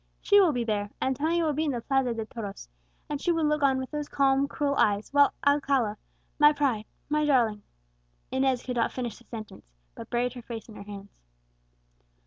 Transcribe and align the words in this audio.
She 0.19 0.41
will 0.41 0.51
be 0.51 0.63
there 0.63 0.89
Antonia 0.99 1.43
will 1.45 1.53
be 1.53 1.65
in 1.65 1.69
the 1.73 1.79
Plaza 1.81 2.11
de 2.15 2.25
Toros, 2.25 2.67
and 3.07 3.21
she 3.21 3.31
will 3.31 3.43
look 3.45 3.61
on 3.61 3.77
with 3.77 3.91
those 3.91 4.09
calm, 4.09 4.47
cruel 4.47 4.73
eyes, 4.79 5.13
whilst 5.13 5.35
Alcala, 5.45 5.95
my 6.39 6.51
pride 6.51 6.85
my 7.07 7.23
darling," 7.23 7.61
Inez 8.31 8.63
could 8.63 8.77
not 8.77 8.91
finish 8.91 9.19
the 9.19 9.25
sentence, 9.25 9.75
but 9.93 10.09
buried 10.09 10.33
her 10.33 10.41
face 10.41 10.67
in 10.67 10.73
her 10.73 10.81
hands. 10.81 11.11